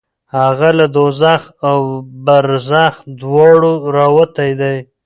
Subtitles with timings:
[0.37, 1.79] هغه له دوزخ او
[2.25, 4.77] برزخ دواړو راوتی دی.